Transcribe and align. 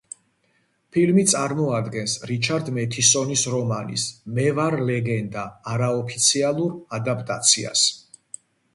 ფილმი 0.95 1.25
წარმოადგენს 1.33 2.15
რიჩარდ 2.31 2.71
მეთისონის 2.79 3.45
რომანის, 3.57 4.09
„მე 4.39 4.49
ვარ 4.63 4.81
ლეგენდა“ 4.91 5.47
არაოფიციალურ 5.77 6.77
ადაპტაციას. 7.01 7.89